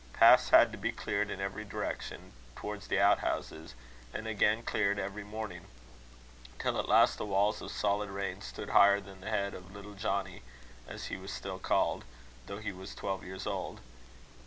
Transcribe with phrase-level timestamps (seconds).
[0.13, 3.75] Paths had to be cleared in every direction towards the out houses,
[4.11, 5.67] and again cleared every morning;
[6.57, 9.93] till at last the walls of solid rain stood higher than the head of little
[9.93, 10.41] Johnnie,
[10.87, 12.03] as he was still called,
[12.47, 13.79] though he was twelve years old.